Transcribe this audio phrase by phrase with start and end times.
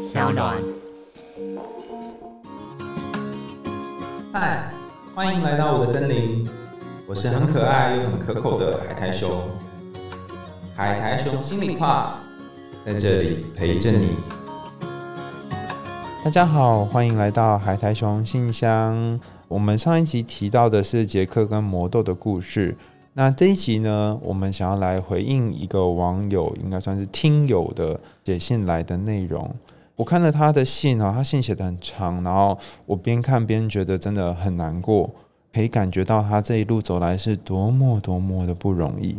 [0.00, 0.56] 小暖。
[4.32, 4.72] 嗨，
[5.14, 6.48] 欢迎来到我的森林，
[7.06, 9.30] 我是很可爱又很可口的海苔熊。
[10.74, 12.18] 海苔熊心里话，
[12.86, 14.16] 在这里陪着你。
[16.24, 19.20] 大家好，欢迎来到海苔熊信箱。
[19.48, 22.74] 我们上一集提到的是杰克跟魔豆的故事，
[23.12, 29.54] 那这一集呢，我们想要来回应一个网友，应该算是听友的写信来的内容。
[30.00, 35.10] 我看了他的信啊，他信写的很长，然后我边看边觉得真的很难过，
[35.52, 39.14] 可以感觉到他这一路走来是多么多么的不容易，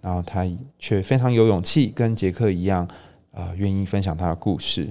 [0.00, 0.46] 然后他
[0.78, 2.88] 却非常有勇气，跟杰克一样，
[3.32, 4.90] 呃，愿意分享他的故事。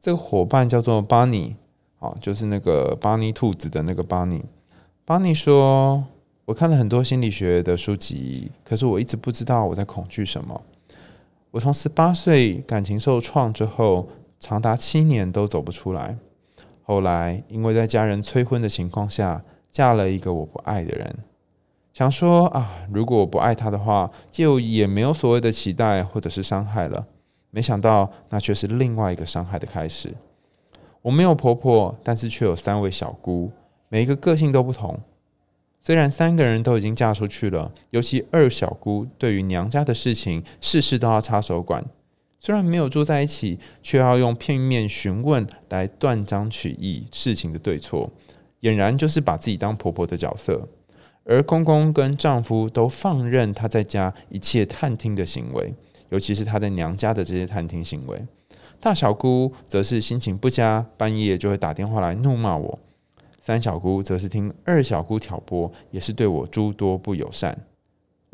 [0.00, 1.54] 这个伙伴叫做巴尼，
[2.00, 4.44] 哦，就是那个巴尼兔子的那个巴尼。
[5.04, 6.02] 巴尼说
[6.46, 10.60] ：“我看了很多心理学的书籍，可是我一直不知道我在恐惧什么。
[11.52, 14.08] 我从十八岁感情受创之后，
[14.44, 16.18] 长达七年都走不出来。
[16.82, 21.16] 后来因为在家人催婚的情况下，嫁了一个我不爱的人。
[21.94, 27.06] 想说啊，如果我不爱他的话，就也没有所谓的期待或者是伤害了。”
[27.50, 30.12] 没想到，那却是另外一个伤害的开始。
[31.00, 33.50] 我没有婆婆，但是却有三位小姑，
[33.88, 35.00] 每一个个性都不同。
[35.80, 41.82] 虽然三个人都已经嫁出去了，尤其二小姑对于娘家的事情，事事都要插手管。
[42.44, 48.12] 虽然没有住在一起，却要用片面询问来断章取义事情的对错，
[48.60, 50.68] 俨然就是把自己当婆婆的角色。
[51.24, 55.72] 而公公跟丈夫都放任她在家一切探听的行为。
[56.10, 58.22] 尤其是她在娘家的这些探听行为，
[58.78, 62.78] 大小姑则是心情不佳，半夜就会打电话来怒骂我；
[63.40, 67.58] 三小姑则是听二小姑挑拨，也是对我诸多不友善。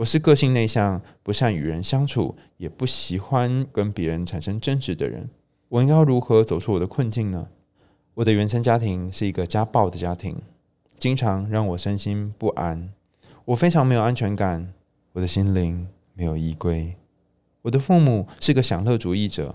[0.01, 5.29] 我是个性内向，不善与人相处，也不喜欢跟别人产生争执的人。
[5.69, 7.49] 我应该如何走出我的困境呢？
[8.15, 10.41] 我的原生家庭是一个家暴的家庭，
[10.99, 12.91] 经常让我身心不安。
[13.45, 14.73] 我非常没有安全感，
[15.13, 16.97] 我的心灵没有依归。
[17.61, 19.55] 我的父母是个享乐主义者，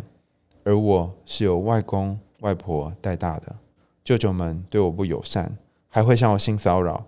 [0.64, 3.56] 而我是由外公外婆带大的。
[4.04, 5.58] 舅舅们对我不友善，
[5.90, 7.08] 还会向我性骚扰。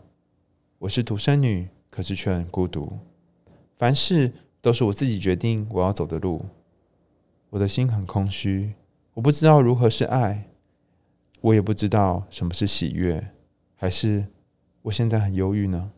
[0.79, 2.97] 我是独生女，可是却很孤独。
[3.77, 6.45] 凡事都是我自己决定我要走的路。
[7.51, 8.73] 我的心很空虚，
[9.13, 10.49] 我不知道如何是爱，
[11.39, 13.29] 我也不知道什么是喜悦，
[13.75, 14.25] 还是
[14.81, 15.91] 我现在很忧郁呢？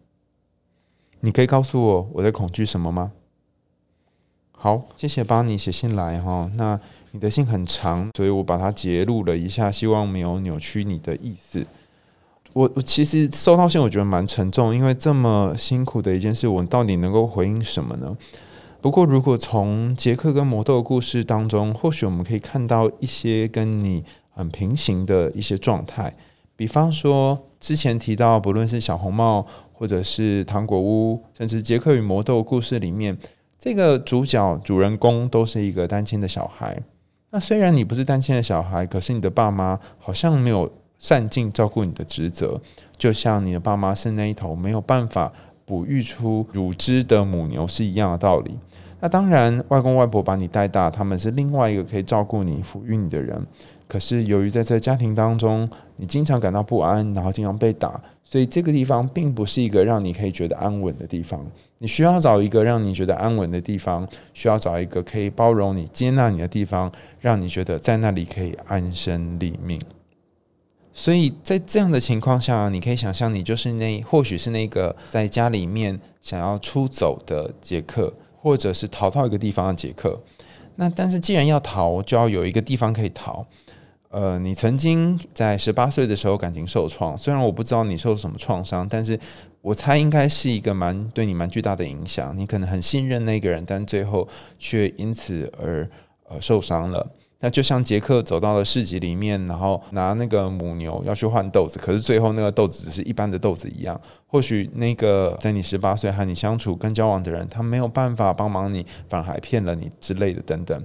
[1.22, 3.14] 你可以告诉我我在恐惧什么吗？
[4.52, 6.52] 好，谢谢帮你写信来哈。
[6.56, 6.80] 那
[7.12, 11.66] 你的信很长，所以我把它截录了一下，希望没有扭曲你的意思。
[12.54, 18.18] 我我其实收到信，我觉得蛮沉重，因为这么辛苦的一件事，我到底能够回应什么呢？
[18.82, 26.16] 不过，如果从杰克跟魔豆的故事当中，或许我们可以看到一些跟你很平行的一些状态，
[26.56, 33.18] 比方说之前提到，不论是小红帽，或者是糖果屋，甚至杰克与魔豆故事里面。
[33.58, 36.82] 这个主角主人公都是一个单亲的小孩。
[37.32, 42.62] 那虽然你不是单亲的小孩，可是你的爸妈好像没有善尽照顾你的职责，
[42.98, 45.34] 就像你的爸妈是那一头没有办法
[45.66, 48.60] 哺育出乳汁的母牛是一样的道理。
[49.00, 53.42] 那当然，外公外婆把你带大，他们是另外一个可以照顾你、抚育你的人。
[53.88, 61.44] 可是由于在这家庭当中，你经常感到不安，然后经常被打，所以这个地方并不是一个让你可以觉得安稳的地方。
[61.78, 69.80] 你需要找一个让你觉得安稳的地方，需要找一个可以包容你、接纳你的地方，让你觉得在那里可以安身立命。
[71.00, 80.22] 所以在这样的情况下，你可以想象，你就是那或许是那个在家里面想要出走的杰克，或者是逃到一个地方的杰克。
[80.76, 83.46] 那但是既然要逃，就要有一个地方可以逃。
[84.10, 89.18] 呃，你曾经在十八岁的时候感情受创，虽然我不知道你受什么创伤，但是
[89.62, 92.38] 我猜应该是一个蛮对你蛮巨大的影响。
[92.38, 94.28] 你可能很信任那个人，但最后
[94.58, 95.90] 却因此而
[96.28, 97.10] 呃受伤了。
[97.42, 104.00] 那就像杰克走到了市集里面，然后拿那个母牛要去换豆子，可是最后那个豆子只是一般的豆子一样。
[104.28, 110.84] 或许那个在你十八岁和你相处跟交往的人，他没有办法帮忙你，反而还骗了你之类的等等。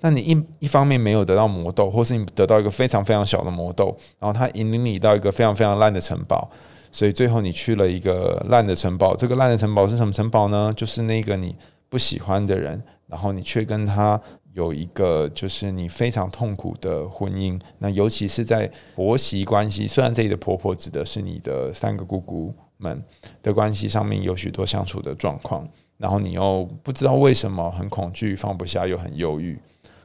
[0.00, 6.48] 那你一一方面没有得到魔豆，或是你得到一个非常非常小的魔豆，然后他引领你到一个非常非常烂的城堡，
[6.92, 9.16] 所以最后你去了一个烂的城堡。
[9.16, 10.72] 这个烂的城堡是什么城堡呢？
[10.76, 11.56] 就是那个你
[11.88, 14.20] 不喜欢的人，然后你却跟他
[14.56, 17.60] 有一个就是你非常痛苦的婚姻。
[17.78, 23.04] 那尤其是在婆媳关系，虽然这里的婆婆指的是你的三个姑姑们
[23.42, 25.68] 的关系上面有许多相处的状况，
[25.98, 29.58] 然后你又不知道为什么很恐惧、放不下，又很忧郁。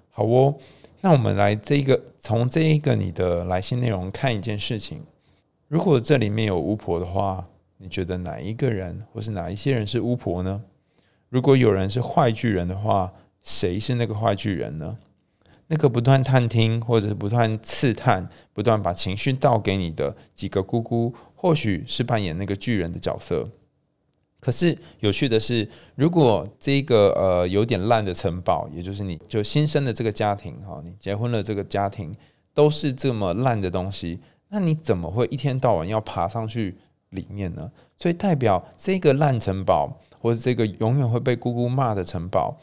[0.09, 0.53] 好哦，
[0.99, 5.01] 那我们来这个从这一个你的来信内容看一件事情，
[5.69, 7.47] 如果这里面有巫婆的话，
[7.77, 10.61] 你觉得哪一个人或是哪一些人是巫婆呢？
[11.29, 13.09] 如果有人是坏巨人的话，
[13.41, 14.97] 谁是那个坏巨人呢？
[15.67, 23.47] 那个不断探听或者是不断刺探、不断把情绪倒给你的几个姑姑，或许是扮演那个巨人的角色。
[24.41, 32.13] 可是有趣的是，如果这个呃有点烂的城堡，也就是你就新生的这个家庭哈，你结婚了这个家庭
[32.53, 36.75] 都是这么烂的东西，那你怎么会一天到晚要爬上去
[37.11, 37.71] 里面呢？
[37.95, 42.59] 所以代表这个烂城堡，或者这个永远会被姑姑骂的城堡，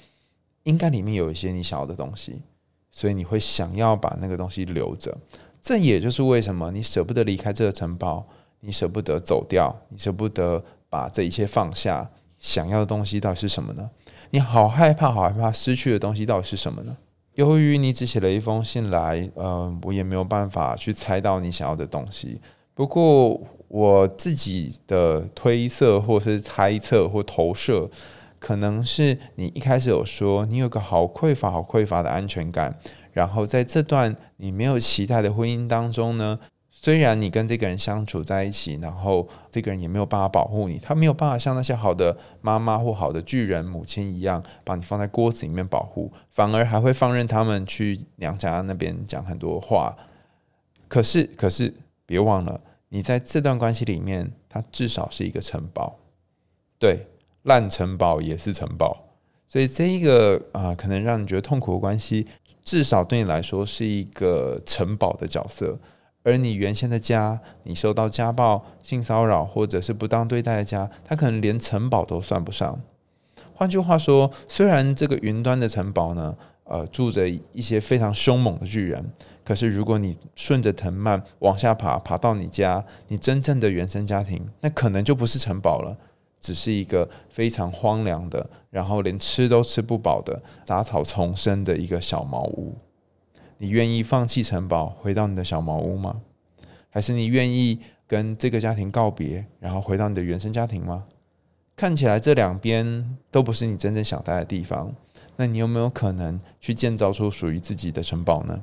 [0.69, 2.43] 应该里面有一些你想要的东西，
[2.91, 5.17] 所以你会想要把那个东西留着。
[5.63, 8.27] 这也就是为什么你舍不得离开这个城堡，
[8.61, 10.63] 你舍不得走掉，你舍不得。
[10.91, 13.91] 把这一切放下，想要的东西到底是什么呢？
[14.31, 16.97] 你好害怕，好害怕失去的东西到底是什么呢？
[17.35, 22.41] 由于你只写了一封信来，呃，我也没有办法去猜到你想要的东西。
[22.73, 23.39] 不过
[23.69, 27.87] 我自己的推测，或是猜测，或投射，
[28.39, 32.79] 可能是你一开始有说你有个好匮乏、好匮乏的安全感，
[33.13, 36.39] 然后在这段你没有期待的婚姻当中呢？
[36.71, 49.97] 虽然你跟这个人相处在一起，然后这个人也没有办法保护你，他没有办法像那些好的妈妈或好的巨人母亲一样，把你放在锅子里面保护，反而还会放任他们去娘家那边讲很多话。
[50.87, 51.75] 可是，可是
[52.07, 52.61] 别忘了，
[52.91, 55.97] 你在这段关系里面，它至少是一个城堡，
[56.79, 57.09] 对，
[57.49, 59.05] 烂城堡也是城堡。
[59.49, 62.27] 所以这一个啊，可能让你觉得痛苦的关系，
[62.63, 65.79] 至少对你来说是一个城堡的角色。
[66.23, 72.79] 而你原先的家，你受到家暴、性骚扰或者是不当对待的家，它可能连城堡都算不上。
[73.55, 79.03] 换句话说，虽然这个云端的城堡呢，呃，住着一些非常凶猛的巨人，
[79.43, 85.97] 可是如果你顺着藤蔓往下爬，爬到你家，你真正的原生家庭，那可能就不是城堡了，
[86.49, 92.75] 只是一个非常荒凉的，然后连吃都吃不饱的杂草丛生的一个小茅屋。
[93.59, 96.23] 你愿意放弃城堡，回到你的小茅屋吗？
[96.89, 101.05] 还是你愿意跟这个家庭告别，然后回到你的原生家庭吗？
[101.77, 104.91] 看起来这两边都不是你真正想待的地方。
[105.37, 108.63] 那你有没有可能去建造出属于自己的城堡呢？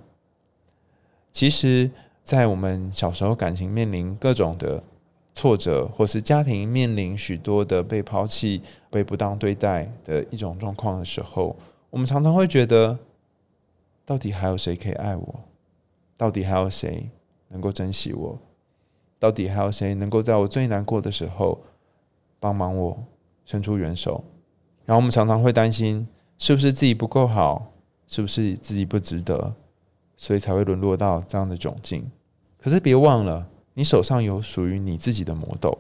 [1.32, 1.92] 其实，
[2.24, 4.82] 在我们小时候感情面临各种的
[5.36, 11.56] 挫折，或是家庭面临许多的被抛弃、被不当对待的一种状况的时候，
[11.92, 12.98] 我们常常会觉得。
[14.08, 15.40] 到底还有谁可以爱我？
[16.16, 17.10] 到底还有谁
[17.48, 18.38] 能够珍惜我？
[19.18, 21.60] 到底还有谁能够在我最难过的时候
[22.40, 23.04] 帮忙我，
[23.46, 24.24] 伸出援手？
[24.86, 27.72] 然后我们常常会担心，是不是自己不够好？
[28.08, 29.56] 是不是自己不值得？
[30.16, 32.12] 所以才会沦落到这样的窘境。
[32.60, 35.78] 可是别忘了，你手上有属于你自己的魔豆。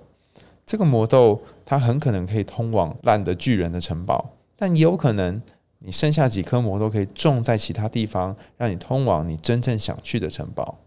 [0.65, 5.41] 这个魔豆，它很可能可以通往烂的巨人的城堡，但也有可能。
[5.79, 10.79] 你剩下几颗魔豆可以种在其他地方，让你通往你真正想去的城堡。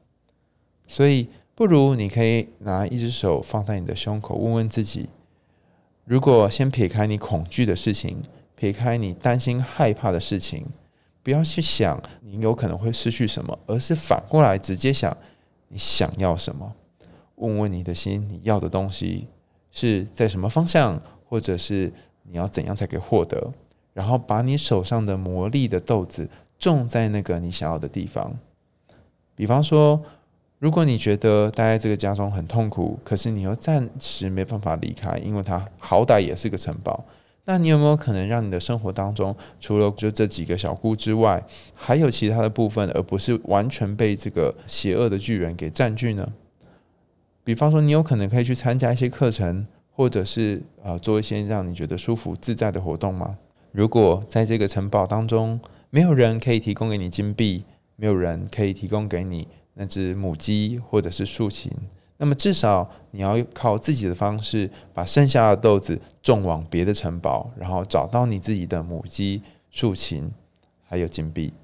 [0.88, 5.08] 所以，不如你可以拿一只手放在你的胸口，问问自己：
[6.04, 8.22] 如果先撇开你恐惧的事情，
[8.56, 10.66] 撇开你担心害怕的事情，
[11.22, 15.16] 不要去想你有可能会失去什么，而是反过来直接想
[15.69, 16.75] 你想要什么。
[17.38, 19.28] 问问你的心，你要的东西
[19.71, 21.92] 是在什么方向，或者是
[22.23, 23.52] 你要怎样才可以获得？
[23.95, 26.28] 然后把你手上的魔力的豆子
[26.59, 28.37] 种在那个你想要的地方。
[29.35, 30.00] 比方说，
[30.59, 37.04] 如果你觉得待在这个家中很痛苦，可是你又暂时没办法离开，因为它好歹也是个城堡，
[37.45, 46.28] 那你有没有可能让你的生活当中，除了就这几个小姑之外，还有其他的部分，而不是完全被这个邪恶的巨人给占据呢？
[47.49, 53.38] 比方说，你有可能可以去参加一些课程，或者是呃做一些让你觉得舒服自在的活动吗？
[53.73, 57.64] 如果在这个城堡当中，没有人可以提供给你金币，
[57.97, 61.73] 没有人可以提供给你那只母鸡或者是竖琴，
[62.19, 69.40] 那么至少你要靠自己的方式，把剩下的豆子种往别的城堡，然后找到你自己的母鸡、
[69.71, 70.31] 竖琴，
[70.85, 71.55] 还有金币。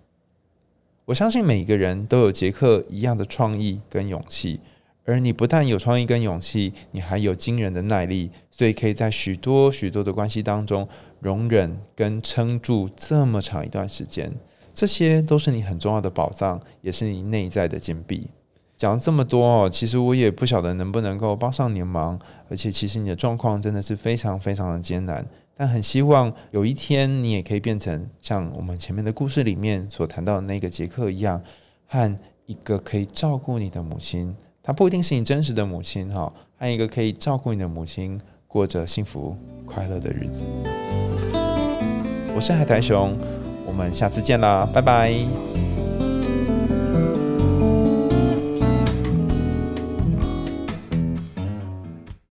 [1.04, 4.60] 我相信每个人都有杰克一样的创意跟勇气。
[5.04, 10.88] 而你不但有创意跟勇气，你还有惊人的耐力，所以可以在许多许多的关系当中
[11.20, 14.32] 容忍跟撑住这么长一段时间。
[14.72, 18.30] 这些都是你很重要的宝藏，也是你内在的金币。
[18.76, 22.18] 讲了这么多哦，其实我也不晓得能不能够帮上你的忙。
[22.50, 25.24] 而且，其实你的状况真的是非常非常的艰难。
[25.56, 31.40] 但很希望有一天你也可以变成像我们前面的故事里面所谈到的那个杰克一样，
[31.86, 34.34] 和一个可以照顾你的母亲，
[34.66, 38.18] 她不一定是你真实的母亲哈，还有一个可以照顾你的母亲，
[38.48, 40.42] 过着幸福快乐的日子。
[42.34, 43.14] 我是海苔熊，
[43.66, 45.12] 我们下次见啦，拜拜。